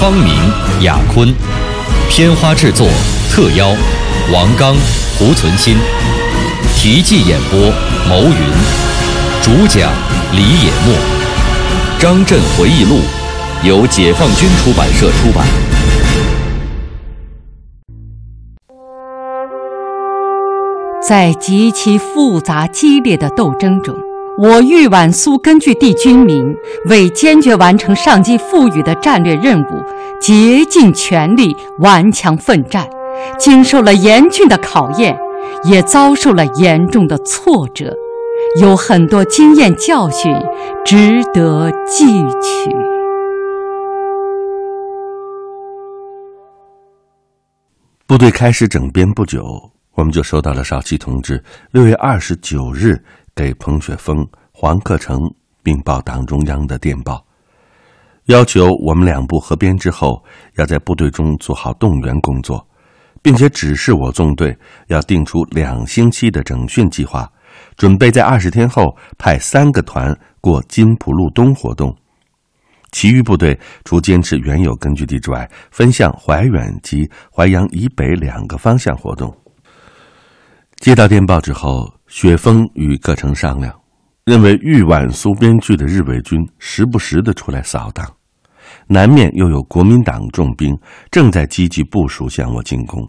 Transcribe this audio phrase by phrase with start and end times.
[0.00, 0.32] 方明、
[0.80, 1.28] 雅坤，
[2.08, 2.88] 片花制作
[3.30, 3.68] 特邀
[4.32, 4.74] 王刚、
[5.18, 5.76] 胡存新，
[6.74, 7.60] 题记演播
[8.08, 8.34] 牟云，
[9.42, 9.92] 主讲
[10.32, 10.94] 李野墨，
[12.00, 13.00] 《张震回忆录》
[13.68, 15.46] 由解放军出版社出版。
[21.06, 23.94] 在极其复杂激烈的斗争中，
[24.42, 29.84] 我豫皖苏根据地军民为坚决完成上级赋予的战略任务，
[30.18, 32.88] 竭尽全力顽强奋战，
[33.38, 35.14] 经受了严峻的考验，
[35.64, 37.94] 也遭受了严重的挫折，
[38.62, 40.34] 有很多经验教训
[40.86, 42.70] 值得汲取。
[48.06, 52.98] 部队开始整编不久，我们就收到了少奇同志六月二十九日
[53.34, 55.18] 给彭雪枫、黄克诚
[55.62, 57.24] 并报党中央的电报，
[58.26, 60.22] 要求我们两部合编之后，
[60.56, 62.66] 要在部队中做好动员工作，
[63.22, 64.56] 并且指示我纵队
[64.88, 67.30] 要定出两星期的整训计划，
[67.76, 71.94] 准备在二十天后派三个团过金浦路东活动。
[72.92, 79.32] 其余部队除坚持原有根据地之外，分向怀远及淮阳以北两个方向活动。
[80.80, 83.72] 接到电报之后，雪峰与各城商量，
[84.24, 88.04] 认为豫皖苏边区的日伪军时不时的出来扫荡，
[88.88, 90.76] 南面又有国民党重兵
[91.12, 93.08] 正在积极部署向我进攻。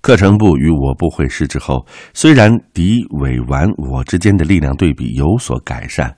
[0.00, 6.16] 课程部与我部会师之后，虽然敌伪皖我之间的力量对比有所改善。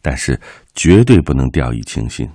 [0.00, 0.40] 但是
[0.76, 2.26] 绝对不能掉以轻心，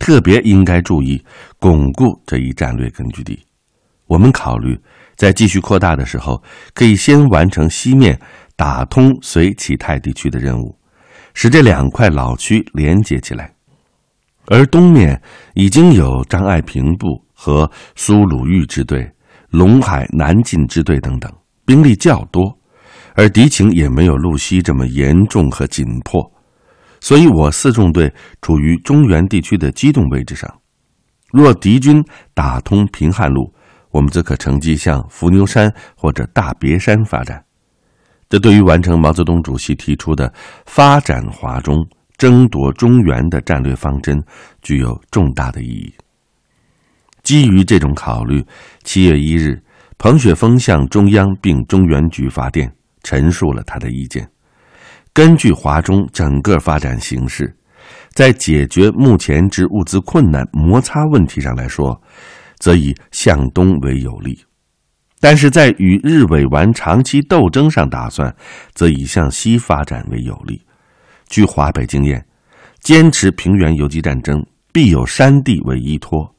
[0.00, 1.24] 特别应该注意
[1.60, 3.38] 巩固这一战略根据地。
[4.06, 4.76] 我们考虑
[5.20, 6.42] 在继续扩大的时候，
[6.72, 8.18] 可以先完成西面
[8.56, 10.74] 打通绥启泰地区的任务，
[11.34, 13.52] 使这两块老区连接起来。
[14.46, 15.20] 而东面
[15.52, 19.06] 已经有张爱萍部和苏鲁豫支队、
[19.50, 21.30] 陇海南进支队等等，
[21.66, 22.58] 兵力较多，
[23.14, 26.18] 而敌情也没有路西这么严重和紧迫。
[26.98, 28.10] 所以，我四纵队
[28.40, 30.50] 处于中原地区的机动位置上。
[31.30, 32.02] 若敌军
[32.32, 33.52] 打通平汉路，
[33.90, 37.44] 我们则可乘机向伏牛山或者大别山发展。
[38.28, 40.32] 这对于完成毛泽东主席提出的
[40.66, 41.76] 发展华中、
[42.16, 44.22] 争夺中原的战略方针，
[44.62, 45.92] 具有重大的意义。
[47.22, 48.44] 基于这种考虑，
[48.84, 49.60] 七月一日，
[49.98, 52.72] 彭雪枫向中央并中原局发电，
[53.02, 54.26] 陈述了他的意见。
[55.12, 57.52] 根据华中整个发展形势，
[58.14, 62.00] 在解决目前之物资困难摩擦问题上来说，
[62.60, 64.34] 则以向东为有利；
[65.18, 68.32] 但是在与日伪顽长期斗争上打算，
[68.72, 70.62] 则以向西发展为有利。
[71.28, 72.24] 据华北经验，
[72.80, 74.40] 坚持平原游击战争
[74.72, 76.32] 必有山地为依托，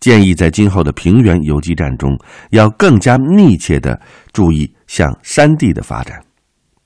[0.00, 2.14] 建议在今后的平原游击战中，
[2.50, 3.98] 要更加密切的
[4.32, 6.22] 注意向山地的发展。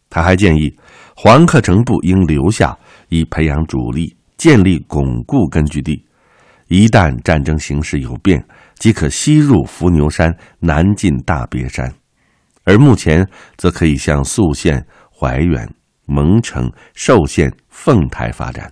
[0.09, 0.73] 他还建议。
[1.17, 2.77] 黄克诚部应留下，
[3.09, 6.05] 以培养主力，建立巩固根据地。
[6.67, 8.45] 一旦战争形势有变，
[8.85, 11.91] 即可西入伏牛山，南进大别山。
[12.65, 15.67] 而目前则可以向宿县、怀远、
[16.05, 18.71] 蒙城、寿县、凤台发展，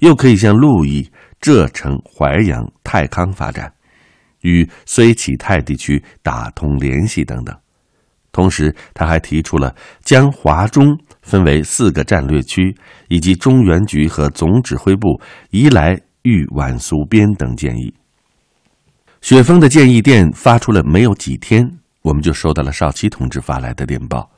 [0.00, 1.10] 又可以向鹿邑、
[1.40, 3.72] 浙城、淮阳、太康发展，
[4.42, 7.56] 与睢启泰地区打通联系等等。
[8.30, 12.76] 同时，他还提出了将华中分为四个战略区，
[13.08, 17.94] 以及中原局和总指挥部移来豫皖苏边等建议。
[19.20, 21.68] 雪峰的建议电发出了没有几天，
[22.02, 24.30] 我们就收到了少奇同志发来的电报，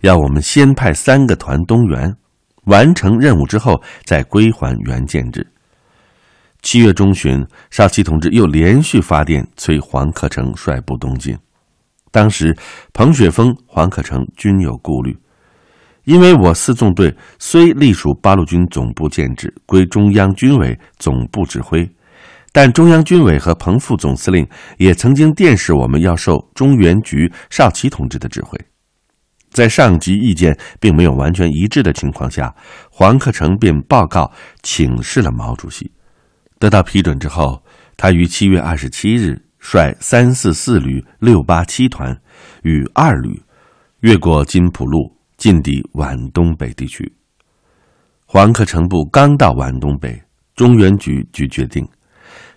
[0.00, 2.14] 要我们先派三个团东援，
[2.64, 5.46] 完成任务之后再归还原建制。
[6.62, 11.36] 七月中旬，少奇同志又连续发电催黄克诚率部东进。
[12.12, 12.56] 当时，
[12.92, 15.16] 彭雪峰、黄克诚均有顾虑，
[16.04, 21.84] 因为我四纵队虽隶属八路军总部建制，归中央军委总部指挥，
[22.52, 24.46] 但中央军委和彭副总司令
[24.76, 28.58] 也曾经电示我们要受中原局少奇同志的指挥。
[29.50, 32.54] 在上级意见并没有完全一致的情况下，
[32.90, 34.30] 黄克诚便报告
[34.62, 35.90] 请示了毛主席，
[36.58, 37.62] 得到批准之后。
[37.94, 42.18] 他于七月二十七日率三四四旅六八七团
[42.62, 43.40] 与二旅
[44.00, 47.12] 越过金浦路，进抵皖东北地区。
[48.26, 50.20] 黄克诚部刚到皖东北，
[50.56, 51.86] 中原局就决定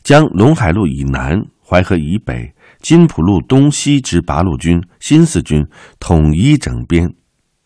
[0.06, 5.66] 将陇海路以南、淮河以北、金浦路东西之八路军、新四军
[6.00, 7.12] 统一整编，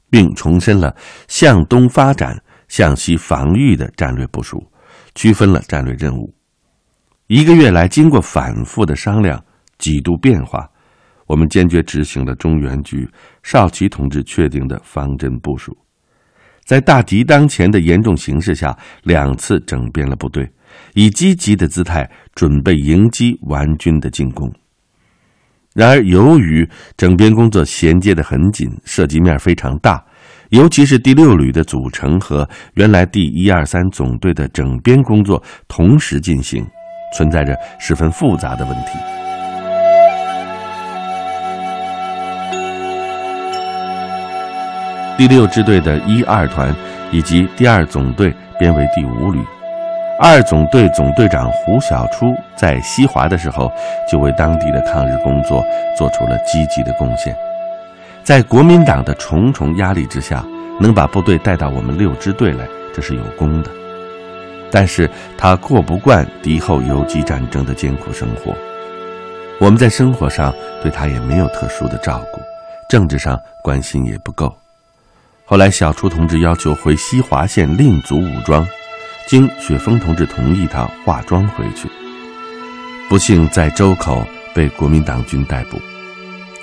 [0.10, 0.96] 并重申了
[1.28, 4.66] 向东发展、向西防御的战略部署，
[5.14, 6.34] 区分了战略任务。
[7.28, 9.44] 一个月来，经过反复的商量，
[9.78, 10.66] 几度变化，
[11.28, 13.06] 我们坚决执行了中原局
[13.44, 15.78] 少奇同志确定的方针部署。
[16.64, 20.50] 在大敌当前的严重形势下，两次整编了部队，
[20.94, 24.52] 以积极的姿态准备迎击顽军的进攻。
[25.74, 26.68] 然而，由于
[26.98, 30.04] 整编工作衔接的很紧，涉及面非常大，
[30.50, 36.66] 尤其是第六旅的组成和原来第一二三总队的整编工作同时进行。
[37.12, 39.00] 存在着十分复杂的问题。
[45.18, 46.72] 第六支队的一二团
[47.12, 49.40] 以及第二总队编为第五旅，
[50.22, 53.72] 二总队总队长胡小初在西华的时候
[54.12, 55.66] 就为当地的抗日工作
[55.98, 57.34] 做出了积极的贡献，
[58.22, 60.46] 在国民党的重重压力之下，
[60.78, 63.72] 能把部队带到我们六支队来，这是有功的。
[64.70, 68.54] 但是他过不惯敌后游击战争的艰苦生活，
[69.58, 72.42] 我们在生活上对他也没有特殊的照顾，
[72.90, 74.54] 政治上关心也不够。
[75.46, 78.68] 后来小初同志要求回西华县另组武装，
[79.30, 81.88] 经雪峰同志同意，他化妆回去。
[83.08, 85.80] 不幸在周口被国民党军逮捕，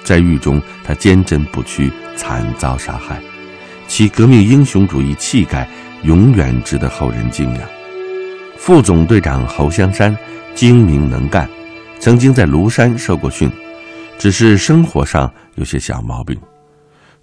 [0.03, 3.23] 在狱中他坚贞不屈，惨遭杀害，
[3.87, 5.69] 其革命英雄主义气概
[6.03, 7.63] 永远值得后人敬仰。
[8.59, 10.17] 副总队长侯香山
[10.53, 11.49] 精明能干，
[12.01, 13.49] 曾经在庐山受过训，
[14.19, 16.37] 只是生活上有些小毛病。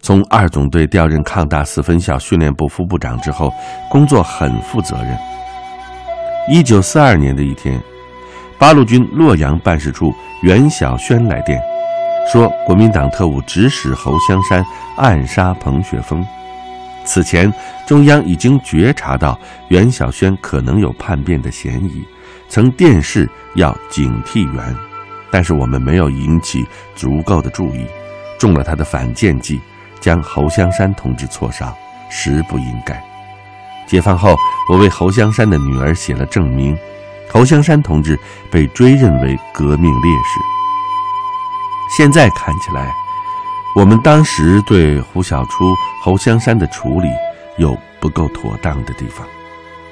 [0.04, 3.50] 从二总队调任抗大四分校训练部副部长之后，
[3.90, 5.18] 工作很负责任。
[6.50, 7.82] 一九四二年的一天，
[8.60, 11.58] 八路军洛阳办事处袁小轩来电，
[12.30, 14.64] 说国民党特务指使侯香山
[14.98, 16.22] 暗杀彭雪枫。
[17.06, 17.52] 此前，
[17.88, 19.40] 中央已经觉察到
[19.70, 22.04] 袁小轩可能有叛变的嫌疑，
[22.50, 24.76] 曾电示要警惕袁，
[25.32, 27.86] 但是我们没有引起足够的注意，
[28.38, 29.62] 中了他的反间计，
[30.04, 31.74] 将侯香山同志错杀，
[32.10, 33.02] 实不应该。
[33.88, 34.36] 解放后，
[34.70, 36.78] 我为侯香山的女儿写了证明，
[37.32, 38.20] 侯香山同志
[38.52, 40.40] 被追认为革命烈士。
[41.96, 42.94] 现在看起来。
[43.76, 47.08] 我们当时对胡小初、侯香山的处理
[47.58, 49.26] 有不够妥当的地方，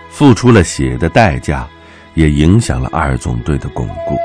[0.07, 1.67] 付出了血的代价，
[2.13, 4.19] 也影响了二总队的巩固。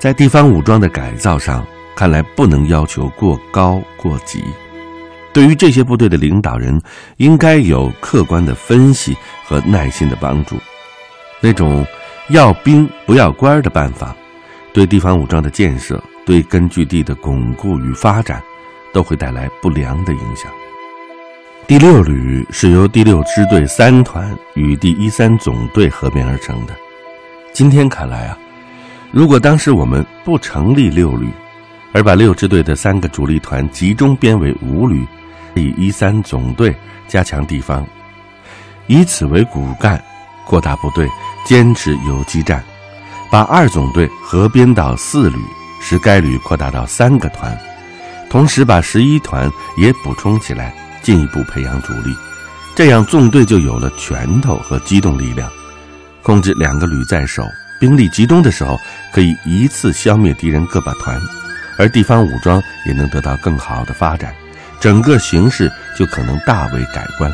[0.00, 1.64] 在地方武装的改造上，
[1.96, 4.44] 看来不能要求过高过急。
[5.32, 6.80] 对于这些部队的领导人，
[7.16, 10.56] 应该有客观的分析和耐心的帮助。
[11.40, 11.84] 那种
[12.28, 14.14] 要兵不要官的办法，
[14.72, 16.00] 对地方武装的建设。
[16.24, 18.42] 对根据地的巩固与发展，
[18.92, 20.50] 都会带来不良的影响。
[21.68, 26.74] 第六旅是由第六支队三团与第一三总队合编而成的。
[27.52, 28.36] 今天看来啊，
[29.12, 31.28] 如果当时我们不成立六旅，
[31.96, 35.06] 而把六支队的三个主力团集中编为五旅，
[35.54, 36.76] 以一三总队
[37.08, 37.86] 加强地方，
[38.86, 39.98] 以此为骨干，
[40.44, 41.08] 扩大部队，
[41.46, 42.62] 坚持游击战，
[43.30, 45.38] 把二总队合编到四旅。
[45.80, 47.58] 使该旅扩大到三个团，
[48.28, 52.14] 同时把十一团也补充起来，进一步培养主力，
[52.74, 55.48] 这样纵队就有了拳头和机动力量，
[56.22, 57.42] 控制两个旅在手，
[57.80, 58.78] 兵力集中的时候
[59.14, 61.18] 可以一次消灭敌人各把团，
[61.78, 64.34] 而地方武装也能得到更好的发展，
[64.80, 67.30] 整个形势就可能大为改观。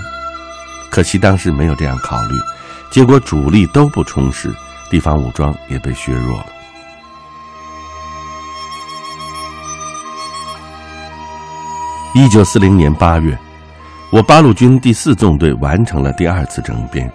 [0.90, 2.34] 可惜当时没有这样考虑，
[2.90, 4.52] 结果主力都不充实，
[4.90, 6.46] 地方武装也被削弱了。
[12.14, 13.38] 一九四零年八月，
[14.10, 17.10] 我八路军第四纵队完成了第二次整编，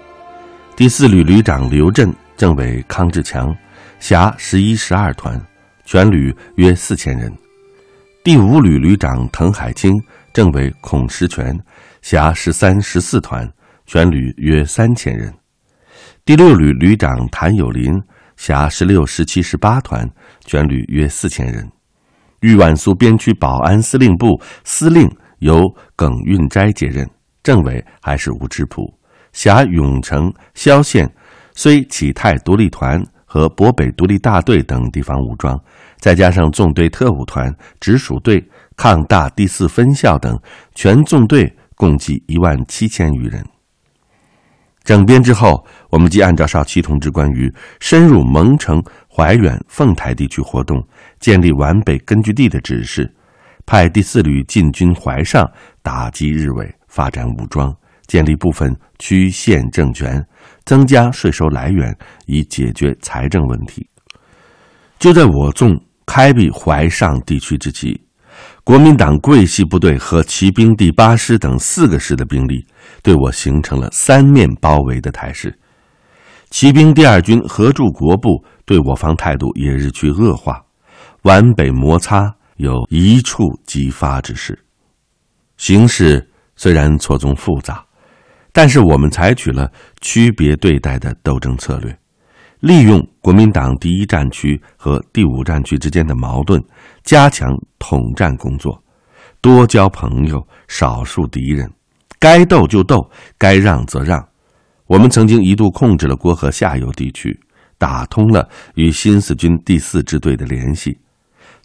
[0.76, 3.56] 第四旅旅长刘震、政委康志强，
[4.00, 5.40] 辖十一、十二团，
[5.88, 7.32] 全旅约四千人；
[8.22, 9.90] 第五旅旅长滕海清、
[10.34, 11.58] 政委孔石泉，
[12.02, 13.50] 辖十三、十四团，
[13.86, 15.32] 全旅约三千人；
[16.26, 17.94] 第六旅旅长谭友林，
[18.36, 20.06] 辖十六、十七、十八团，
[20.44, 21.66] 全旅约四千人。
[22.42, 27.10] 豫皖苏边区保安司令部司令由耿运斋接任，
[27.42, 28.94] 政委还是吴芝普，
[29.32, 31.10] 辖永城、萧县，
[31.56, 33.02] 虽启泰独立团
[33.38, 35.62] 和博北独立大队等地方武装，
[36.00, 38.44] 再加上纵队特务团、直属队、
[38.76, 40.40] 抗大第四分校等，
[40.74, 43.46] 全纵队共计一万七千余人。
[44.84, 50.84] 整编之后，我们即按照少奇同志关于深入蒙城、怀远、凤台地区活动、
[51.20, 53.14] 建立皖北根据地的指示，
[53.68, 55.48] 派第四旅进军淮上，
[55.84, 57.72] 打击日伪，发展武装。
[58.08, 60.26] 建立部分区县政权，
[60.66, 61.96] 增加税收来源，
[62.26, 63.88] 以解决财政问题。
[64.98, 68.02] 就在我纵开辟淮上地区之际，
[68.64, 72.66] 国民党桂系部队和骑兵第八师等四个师的兵力
[73.04, 75.58] 对我形成了三面包围的态势。
[76.50, 80.64] 骑兵第二军合驻国部对我方态度也日趋恶化，
[81.24, 84.58] 皖北摩擦有一触即发之势。
[85.58, 87.87] 形势虽然错综复杂。
[88.58, 89.72] 但是我们采取了
[90.02, 91.96] 区别对待的斗争策略，
[92.62, 96.60] 利用国民党第一战区和第五战区之间的矛盾，
[97.04, 98.82] 加强统战工作，
[99.42, 101.72] 多交朋友，少树敌人，
[102.18, 104.28] 该斗就斗，该让则让。
[104.88, 107.40] 我们曾经一度控制了郭河下游地区，
[107.78, 110.98] 打通了与新四军第四支队的联系，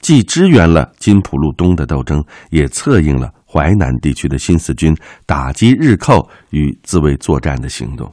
[0.03, 3.33] 既支援了金浦路东的斗争，也策应了。
[3.53, 8.11] 淮南地区的新四军打击日寇与自卫作战的行动。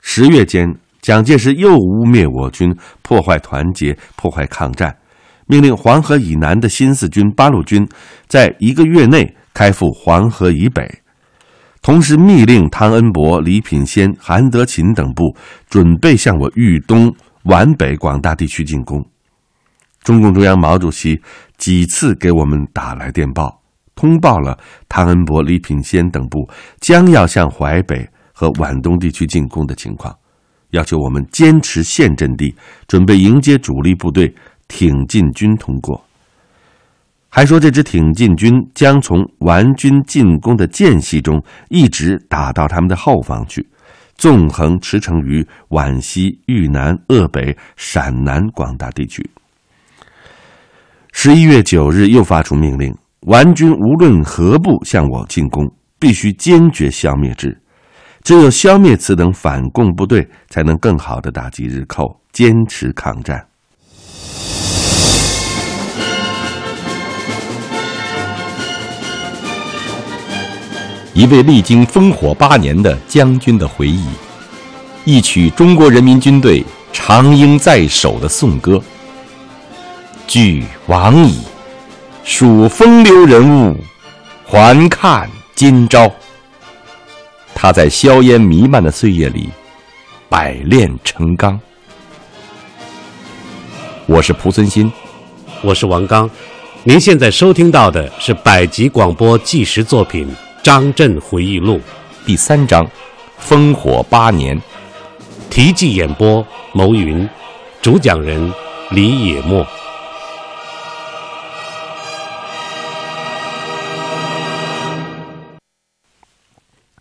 [0.00, 4.96] 十月间，蒋介石又污蔑我军破坏团结、破坏抗战，
[5.48, 7.88] 命令黄河以南的新四军八路军
[8.28, 10.88] 在一个月内开赴黄河以北，
[11.82, 15.34] 同时密令汤恩伯、李品仙、韩德勤等部
[15.68, 17.12] 准备向我豫东
[17.42, 19.04] 皖北广大地区进攻。
[20.04, 21.20] 中共中央毛主席
[21.56, 23.63] 几次给我们打来电报。
[23.94, 24.58] 通报了
[24.88, 26.48] 汤恩伯、李品仙等部
[26.80, 30.14] 将要向淮北和皖东地区进攻的情况，
[30.70, 32.54] 要求我们坚持现阵地，
[32.88, 34.34] 准备迎接主力部队
[34.66, 36.04] 挺进军通过。
[37.28, 43.66] 还说这支挺进军将从皖军进攻的间隙中一直打到他们的后方去，
[44.16, 49.28] 纵横驰骋于皖西、豫南、鄂北、陕南广大地区。
[51.12, 52.94] 十一月九日，又发出命令。
[53.26, 55.66] 顽军无论何部向我进攻，
[55.98, 57.58] 必须坚决消灭之。
[58.22, 63.42] 只有消灭此等反共部队，才能更好的打击日寇，坚持抗战。
[71.14, 74.04] 一位历经烽火八年的将军的回忆，
[75.06, 76.62] 一曲中国人民军队
[76.92, 78.78] 长缨在手的颂歌。
[80.26, 81.38] 俱往矣。
[82.24, 83.76] 数风流人物，
[84.46, 86.10] 还看今朝。
[87.54, 89.50] 他在硝烟弥漫的岁月里，
[90.26, 91.60] 百炼成钢。
[94.06, 94.90] 我是蒲存昕，
[95.60, 96.28] 我是王刚。
[96.82, 100.26] 您现在收听到的是百集广播纪实作品
[100.62, 101.76] 《张震回忆录》
[102.24, 102.86] 第三章
[103.46, 104.58] 《烽火八年》，
[105.50, 107.28] 题记演播：牟云，
[107.82, 108.50] 主讲人
[108.90, 109.66] 李野墨。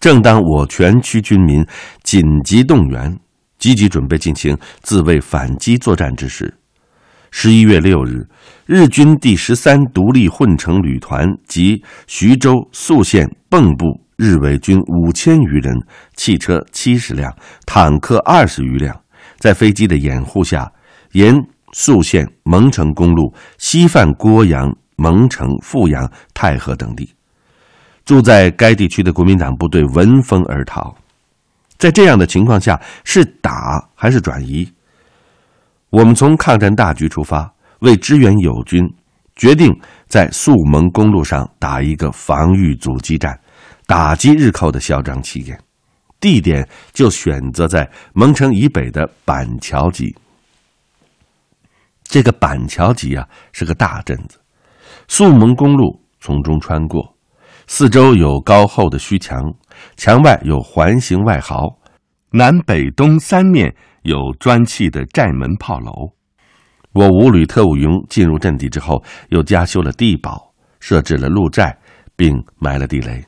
[0.04, 1.66] 正当我全区军民
[2.04, 3.18] 紧急动员、
[3.58, 6.54] 积极准备进行自卫反击作战之时，
[7.32, 8.28] 十一月六日，
[8.66, 15.74] 日军第十三独立混成旅团及徐州、宿县蚌埠日伪军五千余人、
[16.18, 17.34] 汽车七十辆、
[17.66, 18.94] 坦克二十余辆，
[19.38, 20.70] 在飞机的掩护下，
[21.14, 21.34] 沿
[21.72, 27.14] 宿县蒙城公路西犯郭阳、蒙城、富阳、太和等地。
[28.06, 30.94] 住在该地区的国民党部队闻风而逃，
[31.78, 34.70] 在这样的情况下，是打还是转移？
[35.90, 38.84] 我们从抗战大局出发，为支援友军，
[39.36, 39.74] 决定
[40.08, 43.40] 在宿蒙公路上打一个防御阻击战，
[43.86, 45.58] 打击日寇的嚣张气焰。
[46.20, 50.16] 地点就选择在蒙城以北的板桥集。
[52.04, 54.40] 这个板桥集啊，是个大镇子，
[55.08, 57.13] 宿蒙公路从中穿过。
[57.68, 59.54] 四周有高厚的虚墙，
[59.96, 61.80] 墙外有环形外壕，
[62.32, 66.12] 南北东三面有砖砌的寨门炮楼。
[66.94, 71.76] 我五旅特务营进入阵地之后，又加修了地堡，设置了路寨，
[72.16, 73.24] 并埋了地雷。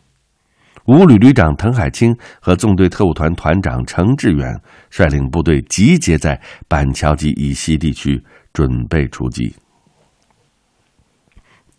[0.86, 4.54] 五旅旅长滕海清和纵队特务团团长程志远
[4.92, 8.24] 率领部队集结在板桥及以西地区，
[8.54, 9.56] 准备出击。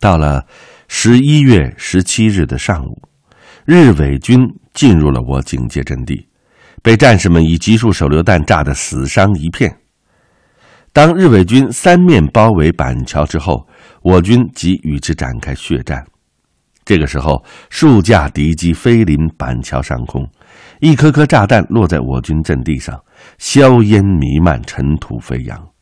[0.06, 0.46] 到了。
[0.86, 3.02] 十一月十七日的上午，
[3.64, 4.38] 日伪军
[4.72, 6.28] 进入了我警戒阵地，
[6.80, 9.76] 被战士们以集束手榴弹炸得死伤一片。
[10.92, 13.66] 当日伪军三面包围板桥之后，
[14.00, 16.06] 我军即与之展开血战。
[16.84, 20.24] 这个时候，数架敌机飞临板桥上空，
[20.78, 22.96] 一颗颗炸弹落在我军阵地上，
[23.38, 25.75] 硝烟弥漫，尘土飞扬。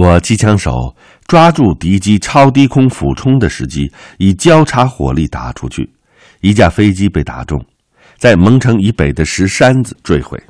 [0.00, 0.94] 我机枪手
[1.26, 5.92] 抓住敌机超低空俯冲的时机，以交叉火力打出去，
[6.40, 7.60] 一架飞机被打中，
[8.16, 10.40] 在蒙城以北的石山子坠毁。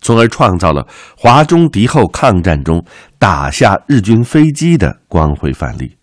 [0.00, 0.84] 从而创造了
[1.16, 2.84] 华中敌后抗战中
[3.20, 5.96] 打下日军飞机的光辉范例。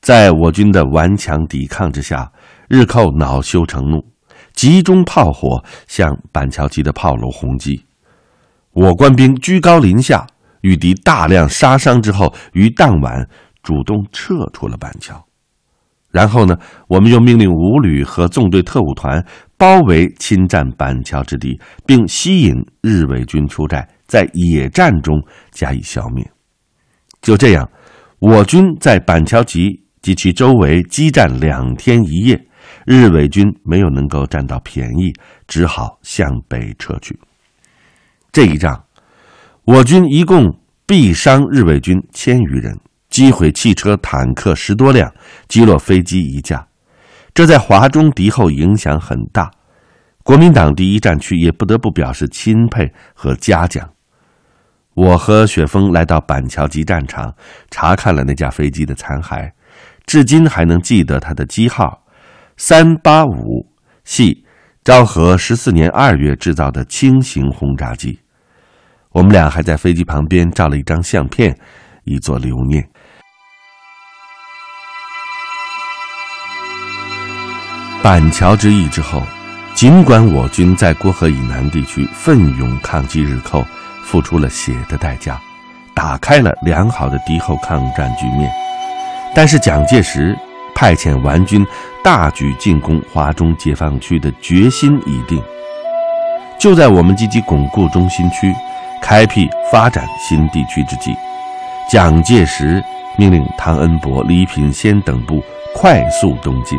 [0.00, 2.30] 在我军的顽强抵抗之下，
[2.68, 4.06] 日寇恼羞成怒，
[4.52, 7.84] 集中炮火向板桥基的炮楼轰击。
[8.70, 10.24] 我官兵居高临下，
[10.62, 13.28] 与敌大量杀伤之后，于当晚
[13.62, 15.24] 主动撤出了板桥。
[16.10, 16.56] 然后呢，
[16.88, 19.22] 我们又命令五旅和纵队特务团
[19.58, 25.14] 包围侵占板桥之地，并吸引日伪军出寨，在野战中
[25.50, 26.26] 加以消灭。
[27.20, 27.68] 就这样，
[28.18, 32.40] 我军在板桥集及其周围激战两天一夜，
[32.86, 35.12] 日伪军没有能够占到便宜，
[35.46, 37.18] 只好向北撤去。
[38.32, 38.85] 这一仗，
[39.66, 40.56] 我军一共
[40.86, 42.78] 毙伤日伪军千余人。
[43.08, 45.12] 击毁汽车、坦克十多辆，
[45.48, 46.64] 击落飞机一架，
[47.32, 49.50] 这在华中敌后影响很大。
[50.22, 53.88] 国民党第一战区也不得不表示钦佩和嘉奖。
[54.94, 57.34] 我和雪峰来到板桥集战场，
[57.70, 59.50] 查看了那架飞机的残骸，
[60.04, 62.04] 至今还能记得它的机号
[62.56, 63.66] 三八五，
[64.04, 64.44] 系
[64.84, 68.20] 昭和十四年二月制造的轻型轰炸机。
[69.16, 71.56] 我们俩还在飞机旁边照了一张相片，
[72.04, 72.86] 以作留念。
[78.02, 79.22] 板桥之役之后，
[79.74, 83.64] 尽管我军在郭河以南地区奋勇抗击日寇，
[84.04, 85.40] 付出了血的代价，
[85.94, 88.52] 打开了良好的敌后抗战局面，
[89.34, 90.36] 但是蒋介石
[90.74, 91.66] 派遣顽军
[92.04, 95.42] 大举进攻华中解放区的决心已定。
[96.58, 98.54] 就在我们积极巩固中心区、
[99.02, 101.14] 开辟发展新地区之际，
[101.90, 102.82] 蒋介石
[103.16, 105.42] 命令汤恩伯、李品仙等部
[105.74, 106.78] 快速东进。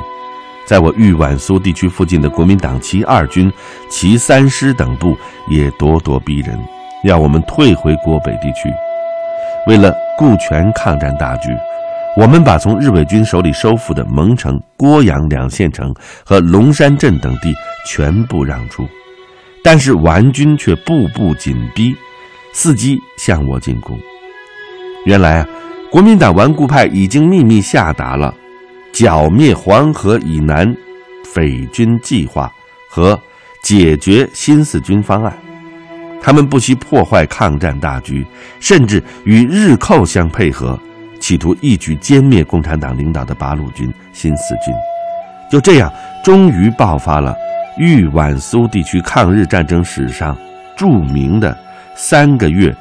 [0.68, 3.52] 在我豫皖苏地区附近的国民党其二军、
[3.90, 5.18] 其三师等部
[5.50, 6.60] 也咄咄逼人，
[7.04, 8.70] 要我们退回国北地区。
[9.66, 11.56] 为了顾全抗战大局，
[12.18, 15.94] 我们把从日伪军手里收复的蒙城、郭阳两县城
[16.26, 17.54] 和龙山镇等地
[17.86, 18.86] 全部让出，
[19.64, 21.96] 但是顽军却步步紧逼，
[22.58, 24.00] 伺机向我进攻。
[25.06, 25.48] 原来啊，
[25.92, 28.34] 国民党顽固派已经秘密下达了。
[28.92, 30.76] 剿灭黄河以南
[31.24, 32.52] 匪军计划
[32.90, 33.20] 和
[33.62, 35.38] 解决新四军方案，
[36.20, 38.26] 他们不惜破坏抗战大局，
[38.60, 40.80] 甚至与日寇相配合，
[41.20, 44.74] 企图一举歼灭共产党领导的八路军、新四军。
[45.52, 45.94] 就这样，
[46.24, 47.36] 终于爆发了
[47.78, 50.36] 豫皖苏地区抗日战争史上
[50.76, 51.56] 著名的
[52.00, 52.72] 三个月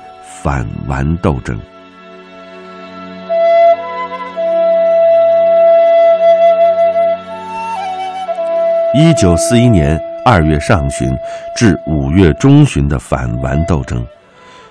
[0.43, 1.59] 反顽斗争。
[8.95, 11.09] 一九四一年二月上旬
[11.57, 14.07] 至五月中旬的反顽斗争，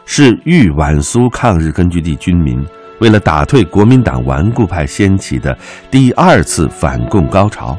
[0.05, 2.63] 是豫皖苏抗日根据地军民
[2.99, 5.58] 为了打退国民党顽固派掀起的
[5.89, 7.75] 第二次反共高潮，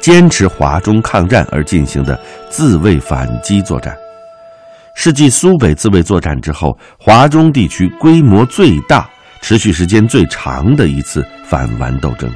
[0.00, 3.94] 坚持华中抗战而进行的自卫反击作战，
[4.98, 9.08] 是继苏北自卫作战之后，华中地区规模最大、
[9.42, 12.28] 持续时间最长的一次反顽斗争。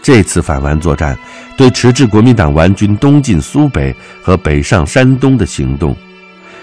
[0.00, 1.18] 这次反顽作战，
[1.56, 5.94] 对迟滞国民党顽军东进苏北和北上山东的行动，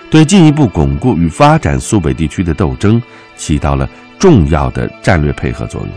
[0.09, 2.99] 对进一步巩固与发展苏北地区的斗争，
[3.35, 5.89] 起到了重要的战略配合作用。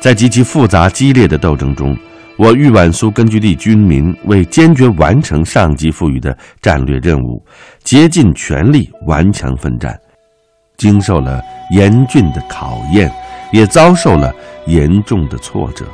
[0.00, 1.96] 在极其复杂激烈的斗争中，
[2.42, 7.40] 我豫皖苏根据地军民为坚决完成上级赋予的战略任务，
[7.84, 9.96] 竭尽全力顽强奋战，
[10.76, 13.08] 经受了严峻的考验。
[13.52, 14.34] 也遭受了
[14.66, 15.84] 严重的挫折，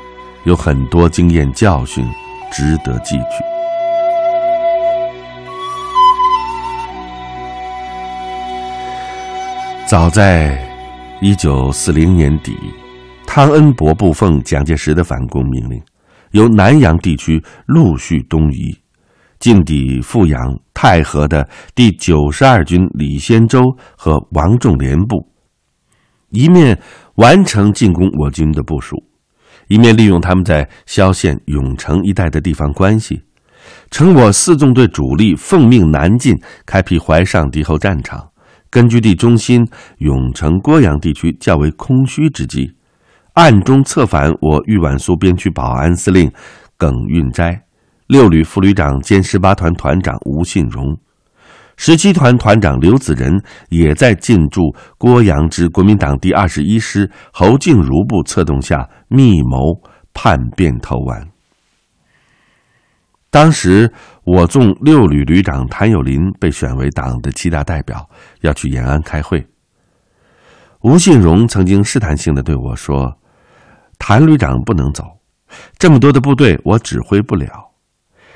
[0.44, 2.06] 有很多经验教训
[2.52, 3.44] 值得汲取。
[9.86, 10.56] 早在
[11.20, 12.56] 一九四零年底，
[13.26, 15.82] 汤恩伯部奉蒋介石的反攻命令，
[16.32, 18.76] 由南阳地区陆续东移，
[19.38, 23.60] 进抵阜阳、太和的第九十二军李先洲
[23.96, 25.28] 和王仲廉部，
[26.30, 26.78] 一面。
[27.18, 28.96] 完成进攻我军的部署，
[29.66, 33.20] 一面利用他们在萧县、永城一带的地方关系，
[33.90, 38.24] 乘我四纵队主力奉命南进，开辟淮上敌后战场。
[38.70, 39.66] 根据地中心
[39.98, 42.72] 永城、郭阳地区较为空虚之际，
[43.38, 46.28] 暗中策反我豫皖苏边区保安司令
[46.76, 47.62] 耿运斋、
[48.08, 50.98] 六旅副旅长兼十八团团长吴信荣、
[51.76, 59.56] 十七团团长刘子仁也在进驻郭阳之国民党第二十一师侯静茹部策动下密谋
[60.12, 61.24] 叛变投丸。
[63.30, 63.92] 当时，
[64.24, 68.04] 我纵六旅旅长谭友林被选为党的七大代表，
[68.40, 69.46] 要去延安开会。
[70.80, 73.12] 吴信荣曾经试探性的对我说
[73.98, 75.04] ：“谭旅长不能走，
[75.78, 77.48] 这么多的部队我指挥不了。”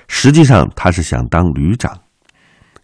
[0.09, 1.97] 实际上，他是想当旅长，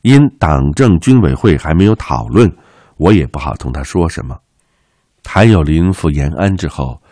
[0.02, 2.50] 因党政军委会还没有讨论，
[2.96, 4.36] 我也不好同他说什么。
[5.22, 7.02] 谭友林赴延安之后，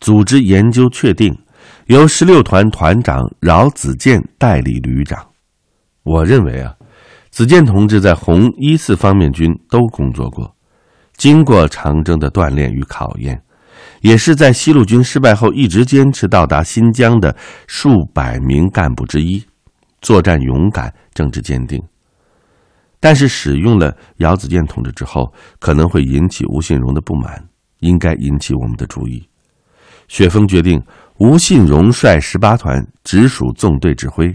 [0.00, 1.36] 组织研究确定。
[1.86, 5.24] 由十六团团长饶子健代理旅长。
[6.04, 6.74] 我认为啊，
[7.30, 10.52] 子健同志在红一四方面军都工作过，
[11.16, 13.40] 经过长征的锻炼与考验，
[14.00, 17.34] 也是在西路军失败后一直坚持到达新疆的
[17.66, 19.42] 数百名干部之一，
[20.00, 21.82] 作战勇敢，政治坚定。
[22.98, 27.42] 但是使用了姚子健同志之后，可能会引起吴信荣的不满，
[27.78, 29.26] 应该引起我们的注意。
[30.08, 30.82] 雪峰决定。
[31.20, 34.34] 吴信荣率十八团直属纵队指挥，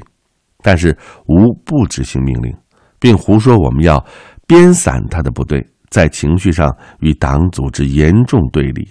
[0.61, 2.55] 但是吴不执行命令，
[2.99, 4.05] 并胡说我们要
[4.45, 8.87] 编散他的部队，在情绪上与党组织严重对立。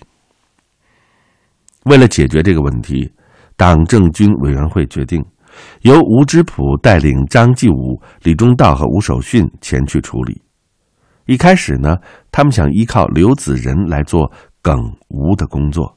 [1.85, 3.11] 为了解决这个问题，
[3.57, 5.25] 党政军委员会决定
[5.83, 10.41] 由吴芝普带领张继武、李忠道和吴守训前去处理。
[11.27, 11.97] 一开始呢，
[12.31, 14.77] 他们想依靠刘子仁来做耿
[15.09, 15.97] 吴的工作。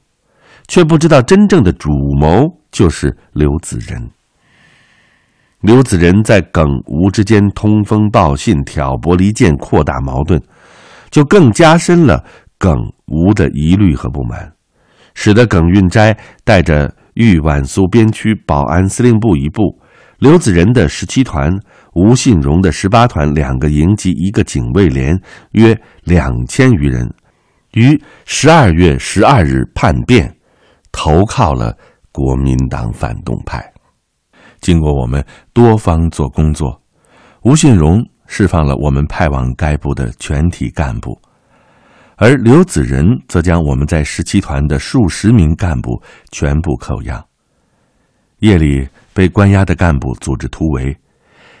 [0.66, 1.88] 却不知道真正的主
[2.20, 4.10] 谋就是刘子仁。
[5.62, 10.38] 刘子仁在耿吴之间通风报信、挑拨离间、扩大矛盾，
[11.10, 12.22] 就更加深了
[12.58, 14.52] 耿吴的疑虑和不满，
[15.20, 19.76] 使得耿运斋带着豫皖苏边区保安司令部一部、
[20.20, 21.52] 刘子仁的十七团、
[21.94, 27.12] 吴信荣的十八团两个营及、一个警卫连，约两千余人，
[27.72, 30.32] 于十二月十二日叛变。
[30.92, 31.76] 投靠了
[32.12, 33.60] 国民党反动派。
[34.60, 36.80] 经过我们多方做工作，
[37.42, 41.20] 吴信荣释放了我们派往该部的全体干部，
[42.20, 46.02] 而刘子仁则将我们在十七团的数十名干部
[46.32, 47.24] 全部扣押。
[48.40, 50.96] 夜里被关押的干部组织突围，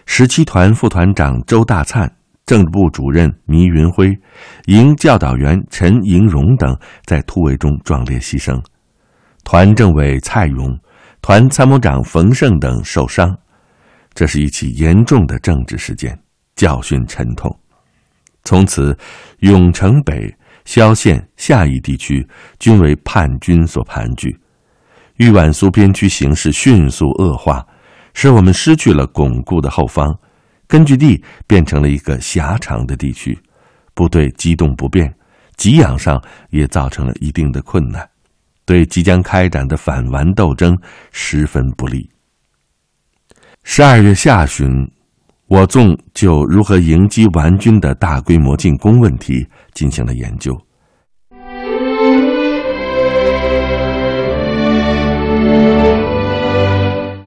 [0.04, 2.12] 十七团副团长周大灿、
[2.44, 4.12] 政治部主任倪云辉、
[4.66, 8.60] 营教导员陈迎荣等在突围中壮烈牺牲。
[9.44, 10.76] 团政委蔡勇、
[11.22, 13.32] 团参谋长冯胜等受伤，
[14.12, 16.18] 这是一起严重的政治事件，
[16.56, 17.56] 教训沉痛。
[18.42, 18.96] 从此，
[19.40, 20.34] 永城北、
[20.68, 22.28] 萧县、下邑地区
[22.58, 24.38] 均为叛军所盘踞，
[25.16, 27.66] 豫皖苏边区形势迅速恶化，
[28.12, 30.14] 使我们失去了巩固的后方，
[30.66, 33.38] 根据地变成了一个狭长的地区，
[33.94, 35.10] 部队机动不便，
[35.56, 38.06] 给养上也造成了一定的困难。
[38.66, 40.78] 对即将开展的反顽斗争
[41.12, 42.06] 十分不利。
[43.64, 44.68] 十二月下旬，
[45.46, 50.60] 我纵就如何迎击顽军的大规模进攻问题进行了研究。